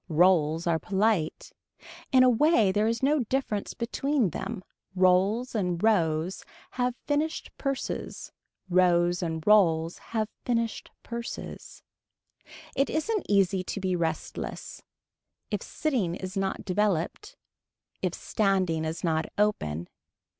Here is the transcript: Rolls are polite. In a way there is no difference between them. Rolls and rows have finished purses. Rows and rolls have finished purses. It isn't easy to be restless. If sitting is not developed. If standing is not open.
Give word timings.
Rolls 0.09 0.65
are 0.65 0.79
polite. 0.79 1.53
In 2.11 2.23
a 2.23 2.29
way 2.31 2.71
there 2.71 2.87
is 2.87 3.03
no 3.03 3.19
difference 3.19 3.75
between 3.75 4.31
them. 4.31 4.63
Rolls 4.95 5.53
and 5.53 5.83
rows 5.83 6.43
have 6.71 6.95
finished 7.05 7.51
purses. 7.59 8.31
Rows 8.67 9.21
and 9.21 9.45
rolls 9.45 9.99
have 9.99 10.27
finished 10.43 10.89
purses. 11.03 11.83
It 12.75 12.89
isn't 12.89 13.27
easy 13.29 13.63
to 13.65 13.79
be 13.79 13.95
restless. 13.95 14.81
If 15.51 15.61
sitting 15.61 16.15
is 16.15 16.35
not 16.35 16.65
developed. 16.65 17.37
If 18.01 18.15
standing 18.15 18.85
is 18.85 19.03
not 19.03 19.27
open. 19.37 19.87